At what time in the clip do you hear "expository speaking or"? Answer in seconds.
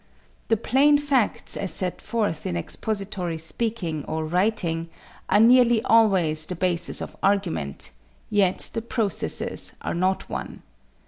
2.57-4.25